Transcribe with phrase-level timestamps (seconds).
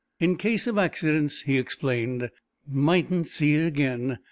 [0.19, 2.31] "In case of accidents," he explained,
[2.67, 4.17] "mightn't see it again.